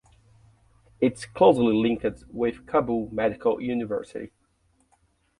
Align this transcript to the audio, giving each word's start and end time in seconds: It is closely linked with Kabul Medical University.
It 0.99 1.13
is 1.13 1.25
closely 1.27 1.75
linked 1.75 2.23
with 2.31 2.65
Kabul 2.65 3.13
Medical 3.13 3.61
University. 3.61 4.31